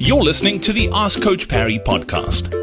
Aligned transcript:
You're 0.00 0.22
listening 0.22 0.60
to 0.60 0.72
the 0.72 0.88
Ask 0.92 1.20
Coach 1.20 1.48
Parry 1.48 1.80
podcast. 1.80 2.54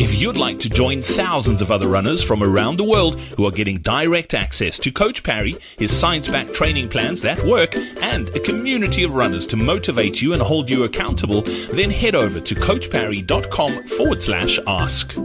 If 0.00 0.14
you'd 0.14 0.36
like 0.36 0.60
to 0.60 0.68
join 0.68 1.02
thousands 1.02 1.60
of 1.60 1.72
other 1.72 1.88
runners 1.88 2.22
from 2.22 2.40
around 2.40 2.76
the 2.76 2.84
world 2.84 3.20
who 3.36 3.46
are 3.46 3.50
getting 3.50 3.80
direct 3.80 4.32
access 4.32 4.78
to 4.78 4.92
Coach 4.92 5.24
Parry, 5.24 5.56
his 5.76 5.92
science 5.92 6.28
backed 6.28 6.54
training 6.54 6.88
plans 6.88 7.20
that 7.22 7.42
work, 7.44 7.74
and 8.00 8.28
a 8.28 8.40
community 8.40 9.02
of 9.02 9.12
runners 9.12 9.44
to 9.48 9.56
motivate 9.56 10.22
you 10.22 10.34
and 10.34 10.40
hold 10.40 10.70
you 10.70 10.84
accountable, 10.84 11.42
then 11.72 11.90
head 11.90 12.14
over 12.14 12.38
to 12.38 12.54
coachparry.com 12.54 13.88
forward 13.88 14.22
slash 14.22 14.60
ask. 14.66 15.16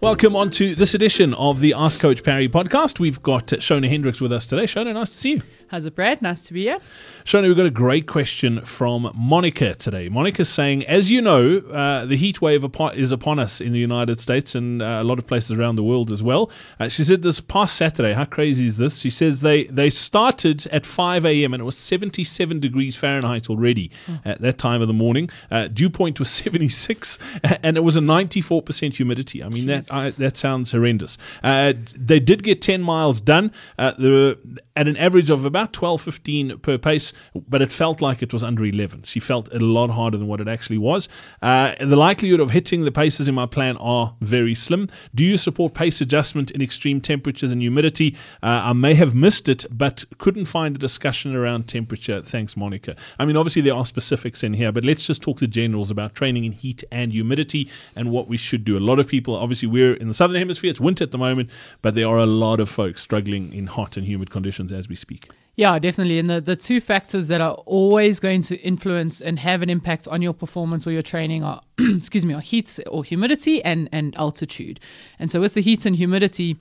Welcome 0.00 0.34
on 0.34 0.50
to 0.50 0.74
this 0.74 0.94
edition 0.94 1.32
of 1.34 1.60
the 1.60 1.74
Ask 1.74 2.00
Coach 2.00 2.24
Parry 2.24 2.48
podcast. 2.48 2.98
We've 2.98 3.22
got 3.22 3.46
Shona 3.46 3.88
Hendricks 3.88 4.20
with 4.20 4.32
us 4.32 4.48
today. 4.48 4.64
Shona, 4.64 4.92
nice 4.92 5.12
to 5.12 5.18
see 5.18 5.30
you. 5.34 5.42
How's 5.72 5.86
it, 5.86 5.94
Brad? 5.94 6.20
Nice 6.20 6.42
to 6.42 6.52
be 6.52 6.64
here. 6.64 6.80
Shona, 7.24 7.48
we've 7.48 7.56
got 7.56 7.64
a 7.64 7.70
great 7.70 8.06
question 8.06 8.62
from 8.62 9.10
Monica 9.14 9.74
today. 9.74 10.10
Monica's 10.10 10.50
saying, 10.50 10.84
as 10.86 11.10
you 11.10 11.22
know, 11.22 11.60
uh, 11.72 12.04
the 12.04 12.18
heat 12.18 12.42
wave 12.42 12.62
is 12.94 13.10
upon 13.10 13.38
us 13.38 13.58
in 13.58 13.72
the 13.72 13.78
United 13.78 14.20
States 14.20 14.54
and 14.54 14.82
uh, 14.82 14.98
a 15.00 15.04
lot 15.04 15.18
of 15.18 15.26
places 15.26 15.52
around 15.52 15.76
the 15.76 15.82
world 15.82 16.12
as 16.12 16.22
well. 16.22 16.50
Uh, 16.78 16.90
she 16.90 17.04
said 17.04 17.22
this 17.22 17.40
past 17.40 17.74
Saturday, 17.74 18.12
how 18.12 18.26
crazy 18.26 18.66
is 18.66 18.76
this? 18.76 18.98
She 18.98 19.08
says 19.08 19.40
they, 19.40 19.64
they 19.64 19.88
started 19.88 20.66
at 20.66 20.84
5 20.84 21.24
a.m. 21.24 21.54
and 21.54 21.62
it 21.62 21.64
was 21.64 21.78
77 21.78 22.60
degrees 22.60 22.94
Fahrenheit 22.94 23.48
already 23.48 23.90
oh. 24.10 24.20
at 24.26 24.42
that 24.42 24.58
time 24.58 24.82
of 24.82 24.88
the 24.88 24.92
morning. 24.92 25.30
Uh, 25.50 25.68
dew 25.68 25.88
point 25.88 26.18
was 26.18 26.28
76 26.42 27.18
and 27.42 27.78
it 27.78 27.82
was 27.82 27.96
a 27.96 28.00
94% 28.00 28.94
humidity. 28.94 29.42
I 29.42 29.48
mean, 29.48 29.68
that 29.68 29.90
I, 29.90 30.10
that 30.10 30.36
sounds 30.36 30.72
horrendous. 30.72 31.16
Uh, 31.42 31.72
they 31.96 32.20
did 32.20 32.42
get 32.42 32.60
10 32.60 32.82
miles 32.82 33.22
done. 33.22 33.52
Uh, 33.78 33.92
the 33.92 34.38
at 34.74 34.88
an 34.88 34.96
average 34.96 35.28
of 35.28 35.44
about 35.44 35.72
12, 35.72 36.00
15 36.00 36.58
per 36.58 36.78
pace, 36.78 37.12
but 37.34 37.60
it 37.60 37.70
felt 37.70 38.00
like 38.00 38.22
it 38.22 38.32
was 38.32 38.42
under 38.42 38.64
11. 38.64 39.02
She 39.02 39.20
felt 39.20 39.52
a 39.52 39.58
lot 39.58 39.90
harder 39.90 40.16
than 40.16 40.26
what 40.26 40.40
it 40.40 40.48
actually 40.48 40.78
was. 40.78 41.08
Uh, 41.42 41.74
the 41.78 41.96
likelihood 41.96 42.40
of 42.40 42.50
hitting 42.50 42.84
the 42.84 42.92
paces 42.92 43.28
in 43.28 43.34
my 43.34 43.46
plan 43.46 43.76
are 43.76 44.14
very 44.20 44.54
slim. 44.54 44.88
Do 45.14 45.24
you 45.24 45.36
support 45.36 45.74
pace 45.74 46.00
adjustment 46.00 46.50
in 46.50 46.62
extreme 46.62 47.00
temperatures 47.00 47.52
and 47.52 47.60
humidity? 47.60 48.16
Uh, 48.42 48.62
I 48.64 48.72
may 48.72 48.94
have 48.94 49.14
missed 49.14 49.48
it, 49.48 49.66
but 49.70 50.04
couldn't 50.18 50.46
find 50.46 50.74
a 50.74 50.78
discussion 50.78 51.36
around 51.36 51.68
temperature. 51.68 52.22
Thanks, 52.22 52.56
Monica. 52.56 52.96
I 53.18 53.26
mean, 53.26 53.36
obviously, 53.36 53.62
there 53.62 53.74
are 53.74 53.84
specifics 53.84 54.42
in 54.42 54.54
here, 54.54 54.72
but 54.72 54.84
let's 54.84 55.04
just 55.04 55.20
talk 55.20 55.38
the 55.40 55.46
generals 55.46 55.90
about 55.90 56.14
training 56.14 56.44
in 56.44 56.52
heat 56.52 56.82
and 56.90 57.12
humidity 57.12 57.68
and 57.94 58.10
what 58.10 58.26
we 58.26 58.38
should 58.38 58.64
do. 58.64 58.78
A 58.78 58.80
lot 58.80 58.98
of 58.98 59.06
people, 59.06 59.36
obviously, 59.36 59.68
we're 59.68 59.94
in 59.94 60.08
the 60.08 60.14
southern 60.14 60.38
hemisphere, 60.38 60.70
it's 60.70 60.80
winter 60.80 61.04
at 61.04 61.10
the 61.10 61.18
moment, 61.18 61.50
but 61.82 61.94
there 61.94 62.08
are 62.08 62.18
a 62.18 62.26
lot 62.26 62.58
of 62.58 62.70
folks 62.70 63.02
struggling 63.02 63.52
in 63.52 63.66
hot 63.66 63.96
and 63.96 64.06
humid 64.06 64.30
conditions 64.30 64.61
as 64.70 64.88
we 64.88 64.94
speak. 64.94 65.28
Yeah, 65.54 65.78
definitely. 65.78 66.18
And 66.18 66.30
the, 66.30 66.40
the 66.40 66.56
two 66.56 66.80
factors 66.80 67.28
that 67.28 67.40
are 67.40 67.54
always 67.66 68.20
going 68.20 68.42
to 68.42 68.56
influence 68.60 69.20
and 69.20 69.38
have 69.38 69.60
an 69.60 69.68
impact 69.68 70.08
on 70.08 70.22
your 70.22 70.32
performance 70.32 70.86
or 70.86 70.92
your 70.92 71.02
training 71.02 71.44
are, 71.44 71.60
excuse 71.78 72.24
me, 72.24 72.32
are 72.32 72.40
heat 72.40 72.78
or 72.86 73.04
humidity 73.04 73.62
and, 73.62 73.88
and 73.92 74.14
altitude. 74.16 74.80
And 75.18 75.30
so 75.30 75.40
with 75.40 75.54
the 75.54 75.60
heat 75.60 75.84
and 75.84 75.94
humidity, 75.94 76.58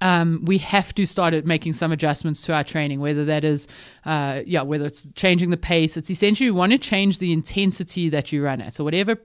um, 0.00 0.42
we 0.44 0.58
have 0.58 0.94
to 0.94 1.06
start 1.06 1.34
making 1.44 1.74
some 1.74 1.92
adjustments 1.92 2.42
to 2.42 2.54
our 2.54 2.64
training, 2.64 3.00
whether 3.00 3.24
that 3.24 3.44
is, 3.44 3.68
uh, 4.04 4.42
yeah, 4.46 4.62
whether 4.62 4.86
it's 4.86 5.06
changing 5.14 5.50
the 5.50 5.56
pace. 5.56 5.96
It's 5.96 6.10
essentially 6.10 6.50
we 6.50 6.56
want 6.56 6.72
to 6.72 6.78
change 6.78 7.18
the 7.18 7.32
intensity 7.32 8.08
that 8.08 8.32
you 8.32 8.44
run 8.44 8.60
at. 8.60 8.74
So 8.74 8.84
whatever 8.84 9.16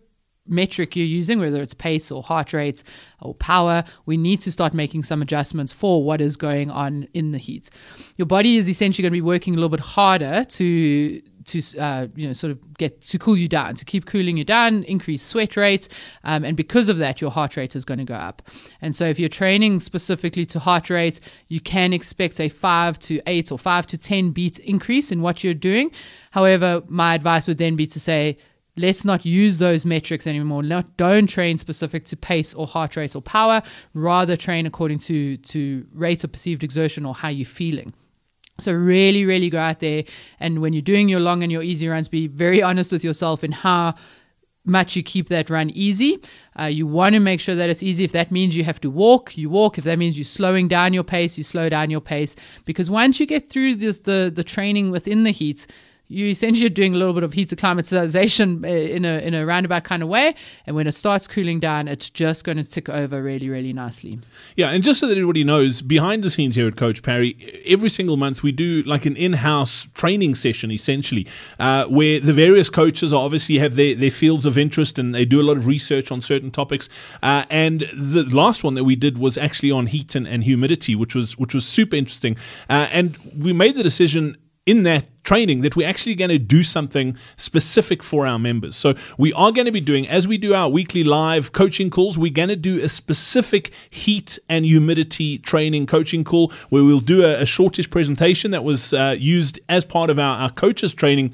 metric 0.45 0.95
you're 0.95 1.05
using, 1.05 1.39
whether 1.39 1.61
it's 1.61 1.73
pace 1.73 2.11
or 2.11 2.21
heart 2.21 2.53
rate 2.53 2.83
or 3.21 3.33
power, 3.33 3.83
we 4.05 4.17
need 4.17 4.39
to 4.41 4.51
start 4.51 4.73
making 4.73 5.03
some 5.03 5.21
adjustments 5.21 5.71
for 5.71 6.03
what 6.03 6.19
is 6.19 6.35
going 6.35 6.69
on 6.69 7.07
in 7.13 7.31
the 7.31 7.37
heat. 7.37 7.69
Your 8.17 8.25
body 8.25 8.57
is 8.57 8.67
essentially 8.67 9.03
going 9.03 9.11
to 9.11 9.17
be 9.17 9.21
working 9.21 9.53
a 9.53 9.57
little 9.57 9.69
bit 9.69 9.79
harder 9.79 10.43
to 10.43 11.21
to 11.45 11.61
uh, 11.77 12.07
you 12.15 12.27
know 12.27 12.33
sort 12.33 12.51
of 12.51 12.77
get 12.77 13.01
to 13.01 13.19
cool 13.19 13.37
you 13.37 13.47
down, 13.47 13.75
to 13.75 13.85
keep 13.85 14.05
cooling 14.05 14.37
you 14.37 14.43
down, 14.43 14.83
increase 14.83 15.21
sweat 15.23 15.57
rate, 15.57 15.87
um, 16.23 16.43
and 16.43 16.55
because 16.57 16.89
of 16.89 16.97
that, 16.97 17.21
your 17.21 17.31
heart 17.31 17.57
rate 17.57 17.75
is 17.75 17.85
going 17.85 17.97
to 17.97 18.05
go 18.05 18.15
up. 18.15 18.41
And 18.81 18.95
so, 18.95 19.05
if 19.05 19.19
you're 19.19 19.29
training 19.29 19.79
specifically 19.79 20.45
to 20.47 20.59
heart 20.59 20.89
rate, 20.89 21.19
you 21.49 21.59
can 21.59 21.93
expect 21.93 22.39
a 22.39 22.49
five 22.49 22.99
to 22.99 23.21
eight 23.27 23.51
or 23.51 23.59
five 23.59 23.87
to 23.87 23.97
ten 23.97 24.31
beat 24.31 24.59
increase 24.59 25.11
in 25.11 25.21
what 25.21 25.43
you're 25.43 25.53
doing. 25.53 25.91
However, 26.31 26.81
my 26.87 27.13
advice 27.15 27.47
would 27.47 27.57
then 27.57 27.75
be 27.75 27.87
to 27.87 27.99
say 27.99 28.37
let's 28.75 29.05
not 29.05 29.25
use 29.25 29.57
those 29.59 29.85
metrics 29.85 30.25
anymore. 30.27 30.63
Not, 30.63 30.97
don't 30.97 31.27
train 31.27 31.57
specific 31.57 32.05
to 32.05 32.17
pace 32.17 32.53
or 32.53 32.67
heart 32.67 32.95
rate 32.95 33.15
or 33.15 33.21
power. 33.21 33.61
Rather 33.93 34.35
train 34.35 34.65
according 34.65 34.99
to 34.99 35.37
to 35.37 35.85
rate 35.93 36.23
of 36.23 36.31
perceived 36.31 36.63
exertion 36.63 37.05
or 37.05 37.13
how 37.13 37.29
you're 37.29 37.45
feeling. 37.45 37.93
So 38.59 38.71
really, 38.71 39.25
really 39.25 39.49
go 39.49 39.57
out 39.59 39.79
there 39.79 40.03
and 40.39 40.61
when 40.61 40.73
you're 40.73 40.81
doing 40.81 41.09
your 41.09 41.19
long 41.19 41.41
and 41.41 41.51
your 41.51 41.63
easy 41.63 41.87
runs, 41.87 42.07
be 42.07 42.27
very 42.27 42.61
honest 42.61 42.91
with 42.91 43.03
yourself 43.03 43.43
in 43.43 43.51
how 43.51 43.95
much 44.65 44.95
you 44.95 45.03
keep 45.03 45.27
that 45.29 45.49
run 45.49 45.69
easy. 45.71 46.19
Uh, 46.57 46.65
you 46.65 46.87
want 46.87 47.13
to 47.13 47.19
make 47.19 47.39
sure 47.39 47.55
that 47.55 47.69
it's 47.69 47.83
easy. 47.83 48.03
If 48.03 48.13
that 48.13 48.31
means 48.31 48.55
you 48.55 48.63
have 48.63 48.79
to 48.81 48.89
walk, 48.89 49.37
you 49.37 49.49
walk. 49.49 49.77
If 49.77 49.83
that 49.83 49.99
means 49.99 50.17
you're 50.17 50.23
slowing 50.23 50.67
down 50.67 50.93
your 50.93 51.03
pace, 51.03 51.37
you 51.37 51.43
slow 51.43 51.67
down 51.67 51.89
your 51.89 51.99
pace. 51.99 52.35
Because 52.63 52.89
once 52.89 53.19
you 53.19 53.25
get 53.25 53.49
through 53.49 53.75
this, 53.75 53.99
the 53.99 54.31
the 54.33 54.43
training 54.43 54.91
within 54.91 55.23
the 55.23 55.31
heat, 55.31 55.67
you 56.13 56.27
essentially 56.27 56.67
are 56.67 56.69
doing 56.69 56.93
a 56.93 56.97
little 56.97 57.13
bit 57.13 57.23
of 57.23 57.33
heat 57.33 57.51
acclimatization 57.51 58.63
uh, 58.63 58.67
in 58.67 59.03
a 59.03 59.17
in 59.19 59.33
a 59.33 59.45
roundabout 59.45 59.83
kind 59.83 60.03
of 60.03 60.09
way. 60.09 60.35
And 60.65 60.75
when 60.75 60.87
it 60.87 60.93
starts 60.93 61.27
cooling 61.27 61.59
down, 61.59 61.87
it's 61.87 62.09
just 62.09 62.43
going 62.43 62.57
to 62.57 62.63
tick 62.63 62.87
over 62.87 63.21
really, 63.21 63.49
really 63.49 63.73
nicely. 63.73 64.19
Yeah, 64.55 64.69
and 64.69 64.83
just 64.83 64.99
so 64.99 65.07
that 65.07 65.17
everybody 65.17 65.43
knows, 65.43 65.81
behind 65.81 66.23
the 66.23 66.29
scenes 66.29 66.55
here 66.55 66.67
at 66.67 66.75
Coach 66.75 67.01
Parry, 67.01 67.63
every 67.65 67.89
single 67.89 68.17
month 68.17 68.43
we 68.43 68.51
do 68.51 68.83
like 68.83 69.05
an 69.05 69.15
in-house 69.15 69.87
training 69.93 70.35
session, 70.35 70.71
essentially, 70.71 71.27
uh, 71.59 71.85
where 71.85 72.19
the 72.19 72.33
various 72.33 72.69
coaches 72.69 73.13
obviously 73.13 73.57
have 73.57 73.75
their, 73.75 73.95
their 73.95 74.11
fields 74.11 74.45
of 74.45 74.57
interest 74.57 74.99
and 74.99 75.15
they 75.15 75.25
do 75.25 75.41
a 75.41 75.43
lot 75.43 75.57
of 75.57 75.65
research 75.65 76.11
on 76.11 76.21
certain 76.21 76.51
topics. 76.51 76.89
Uh, 77.21 77.45
and 77.49 77.89
the 77.93 78.23
last 78.23 78.63
one 78.63 78.75
that 78.75 78.83
we 78.83 78.95
did 78.95 79.17
was 79.17 79.37
actually 79.37 79.71
on 79.71 79.87
heat 79.87 80.15
and, 80.15 80.27
and 80.27 80.43
humidity, 80.43 80.95
which 80.95 81.15
was 81.15 81.37
which 81.37 81.53
was 81.53 81.65
super 81.65 81.95
interesting. 81.95 82.37
Uh, 82.69 82.87
and 82.91 83.17
we 83.37 83.51
made 83.53 83.75
the 83.75 83.83
decision 83.83 84.37
in 84.65 84.83
that 84.83 85.05
training 85.23 85.61
that 85.61 85.75
we're 85.75 85.87
actually 85.87 86.15
going 86.15 86.29
to 86.29 86.39
do 86.39 86.63
something 86.63 87.17
specific 87.37 88.03
for 88.03 88.27
our 88.27 88.39
members. 88.39 88.75
So 88.75 88.95
we 89.17 89.33
are 89.33 89.51
going 89.51 89.65
to 89.65 89.71
be 89.71 89.81
doing, 89.81 90.07
as 90.07 90.27
we 90.27 90.37
do 90.37 90.53
our 90.53 90.69
weekly 90.69 91.03
live 91.03 91.51
coaching 91.51 91.89
calls, 91.89 92.17
we're 92.17 92.31
going 92.31 92.49
to 92.49 92.55
do 92.55 92.83
a 92.83 92.89
specific 92.89 93.71
heat 93.89 94.39
and 94.49 94.65
humidity 94.65 95.37
training 95.37 95.85
coaching 95.85 96.23
call 96.23 96.51
where 96.69 96.83
we'll 96.83 96.99
do 96.99 97.23
a, 97.23 97.41
a 97.41 97.45
shortish 97.45 97.89
presentation 97.89 98.51
that 98.51 98.63
was 98.63 98.93
uh, 98.93 99.15
used 99.17 99.59
as 99.69 99.85
part 99.85 100.09
of 100.09 100.19
our, 100.19 100.39
our 100.39 100.51
coaches 100.51 100.93
training 100.93 101.33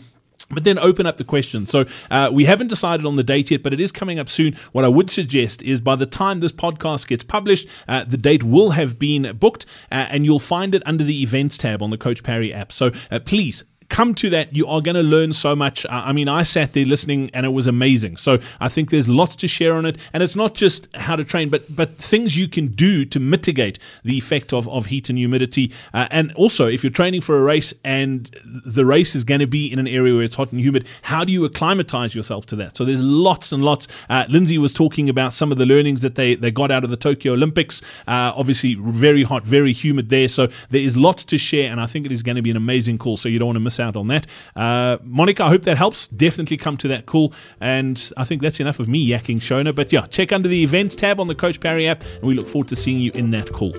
but 0.52 0.64
then 0.64 0.80
open 0.80 1.06
up 1.06 1.18
the 1.18 1.24
question. 1.24 1.68
So 1.68 1.86
uh, 2.10 2.30
we 2.34 2.46
haven't 2.46 2.68
decided 2.68 3.06
on 3.06 3.16
the 3.16 3.24
date 3.24 3.52
yet, 3.52 3.62
but 3.62 3.74
it 3.74 3.80
is 3.80 3.92
coming 3.92 4.20
up 4.20 4.30
soon. 4.30 4.56
What 4.72 4.86
I 4.86 4.88
would 4.88 5.10
suggest 5.10 5.62
is 5.62 5.82
by 5.82 5.96
the 5.96 6.06
time 6.06 6.40
this 6.40 6.52
podcast 6.52 7.08
gets 7.08 7.24
published, 7.24 7.68
uh, 7.88 8.06
the 8.06 8.18
date 8.18 8.44
will 8.44 8.72
have 8.72 8.98
been 8.98 9.36
booked, 9.38 9.66
uh, 9.92 10.08
and 10.10 10.26
you'll 10.26 10.40
find 10.40 10.74
it 10.74 10.82
under 10.86 11.04
the 11.04 11.22
events 11.22 11.58
tab 11.58 11.84
on 11.84 11.90
the 11.90 11.98
Coach 11.98 12.24
Parry 12.24 12.54
app. 12.54 12.72
So 12.72 12.92
uh, 13.12 13.20
please 13.20 13.64
come 13.90 14.14
to 14.16 14.30
that, 14.30 14.56
you 14.56 14.68
are 14.68 14.82
going 14.82 14.96
to 14.96 15.04
learn 15.04 15.34
so 15.34 15.56
much. 15.56 15.86
I 15.90 16.14
mean, 16.14 16.30
I 16.30 16.44
sat 16.44 16.74
there 16.74 16.86
listening 16.86 17.30
and 17.34 17.46
it 17.46 17.50
was 17.50 17.68
amazing. 17.68 18.18
So 18.18 18.40
I 18.60 18.70
think 18.70 18.92
there's 18.92 19.10
lots 19.10 19.36
to 19.38 19.48
share 19.48 19.74
on 19.74 19.86
it. 19.86 19.98
And 20.14 20.24
it's 20.24 20.36
not 20.36 20.54
just 20.54 20.88
how 20.96 21.16
to 21.16 21.24
train, 21.24 21.50
but, 21.50 21.76
but 21.76 21.98
things 21.98 22.38
you 22.38 22.48
can 22.48 22.68
do 22.68 23.04
to 23.06 23.20
mitigate 23.20 23.80
the 24.04 24.18
effect 24.18 24.54
of, 24.54 24.70
of 24.70 24.88
heat 24.88 25.10
and 25.10 25.18
humidity. 25.18 25.74
Uh, 25.94 26.08
and 26.12 26.32
also, 26.34 26.68
if 26.68 26.84
you're 26.84 26.92
training 26.92 27.22
for 27.22 27.38
a 27.38 27.44
race 27.44 27.74
and 27.84 28.30
the 28.44 28.86
race 28.86 29.16
is 29.16 29.24
going 29.24 29.40
to 29.40 29.48
be 29.48 29.72
in 29.72 29.80
an 29.80 29.88
area 29.88 30.14
where 30.14 30.24
it's 30.24 30.36
hot 30.36 30.52
and 30.52 30.62
humid, 30.62 30.88
how 31.02 31.24
do 31.24 31.32
you 31.32 31.44
acclimatize 31.44 32.14
yourself 32.16 32.46
to 32.48 32.56
that? 32.58 32.78
So 32.78 32.86
there's 32.86 33.04
lots 33.04 33.52
and 33.52 33.64
lots. 33.64 33.88
Uh, 34.10 34.26
Lindsay 34.30 34.58
was 34.58 34.74
talking 34.74 35.10
about 35.10 35.34
some 35.34 35.52
of 35.52 35.58
the 35.58 35.66
learnings 35.66 36.02
that 36.02 36.16
they, 36.16 36.36
they 36.36 36.52
got 36.52 36.72
out 36.72 36.84
of 36.84 36.90
the 36.90 36.98
Tokyo 36.98 37.34
Olympics. 37.34 37.82
Uh, 38.08 38.32
obviously, 38.36 38.76
very 38.76 39.24
hot, 39.24 39.44
very 39.44 39.74
humid 39.74 40.10
there. 40.10 40.28
So 40.28 40.48
there 40.70 40.82
is 40.82 40.96
lots 40.96 41.26
to 41.26 41.38
share. 41.38 41.72
And 41.72 41.82
I 41.82 41.88
think 41.88 42.06
it 42.06 42.12
is 42.12 42.22
going 42.22 42.36
to 42.36 42.42
be 42.42 42.52
an 42.52 42.58
amazing 42.58 42.98
call. 43.00 43.18
So 43.18 43.30
you 43.30 43.40
don't 43.40 43.48
want 43.48 43.56
to 43.56 43.62
out 43.80 43.96
on 43.96 44.08
that. 44.08 44.26
Uh, 44.56 44.98
Monica, 45.04 45.44
I 45.44 45.50
hope 45.50 45.64
that 45.64 45.78
helps. 45.78 46.08
Definitely 46.10 46.58
come 46.58 46.78
to 46.78 46.88
that 46.90 47.06
call. 47.06 47.34
And 47.60 48.12
I 48.18 48.24
think 48.24 48.42
that's 48.42 48.60
enough 48.60 48.80
of 48.80 48.88
me 48.88 49.08
yakking 49.08 49.38
Shona. 49.38 49.74
But 49.74 49.92
yeah, 49.92 50.08
check 50.08 50.32
under 50.32 50.48
the 50.48 50.64
events 50.64 50.96
tab 50.96 51.20
on 51.20 51.28
the 51.28 51.36
Coach 51.36 51.60
Parry 51.60 51.88
app, 51.88 52.04
and 52.16 52.24
we 52.24 52.34
look 52.34 52.48
forward 52.48 52.68
to 52.70 52.76
seeing 52.76 53.00
you 53.00 53.12
in 53.14 53.32
that 53.32 53.52
call. 53.52 53.74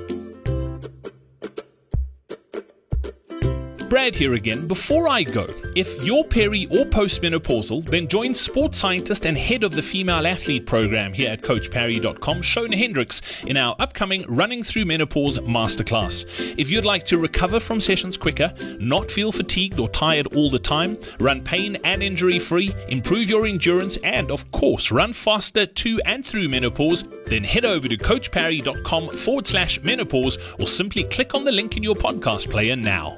Brad 3.90 4.14
here 4.14 4.34
again. 4.34 4.68
Before 4.68 5.08
I 5.08 5.24
go, 5.24 5.48
if 5.74 6.00
you're 6.04 6.22
peri 6.22 6.66
or 6.66 6.84
postmenopausal, 6.84 7.90
then 7.90 8.06
join 8.06 8.32
sports 8.34 8.78
scientist 8.78 9.26
and 9.26 9.36
head 9.36 9.64
of 9.64 9.72
the 9.72 9.82
female 9.82 10.28
athlete 10.28 10.64
program 10.64 11.12
here 11.12 11.28
at 11.28 11.42
CoachParry.com, 11.42 12.40
Shona 12.40 12.78
Hendricks, 12.78 13.20
in 13.48 13.56
our 13.56 13.74
upcoming 13.80 14.24
Running 14.28 14.62
Through 14.62 14.84
Menopause 14.84 15.40
Masterclass. 15.40 16.24
If 16.56 16.70
you'd 16.70 16.84
like 16.84 17.04
to 17.06 17.18
recover 17.18 17.58
from 17.58 17.80
sessions 17.80 18.16
quicker, 18.16 18.54
not 18.78 19.10
feel 19.10 19.32
fatigued 19.32 19.80
or 19.80 19.88
tired 19.88 20.36
all 20.36 20.52
the 20.52 20.60
time, 20.60 20.96
run 21.18 21.42
pain 21.42 21.76
and 21.82 22.00
injury 22.00 22.38
free, 22.38 22.72
improve 22.90 23.28
your 23.28 23.44
endurance, 23.44 23.96
and 24.04 24.30
of 24.30 24.48
course, 24.52 24.92
run 24.92 25.12
faster 25.12 25.66
to 25.66 26.00
and 26.06 26.24
through 26.24 26.48
menopause, 26.48 27.02
then 27.26 27.42
head 27.42 27.64
over 27.64 27.88
to 27.88 27.96
CoachParry.com 27.96 29.16
forward 29.16 29.48
slash 29.48 29.82
menopause 29.82 30.38
or 30.60 30.68
simply 30.68 31.02
click 31.02 31.34
on 31.34 31.42
the 31.42 31.50
link 31.50 31.76
in 31.76 31.82
your 31.82 31.96
podcast 31.96 32.48
player 32.48 32.76
now. 32.76 33.16